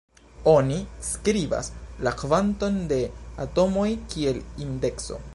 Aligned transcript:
Oni 0.51 0.77
skribas 1.09 1.67
la 2.07 2.13
kvanton 2.21 2.79
de 2.93 2.99
atomoj 3.45 3.87
kiel 4.15 4.41
indekso. 4.69 5.21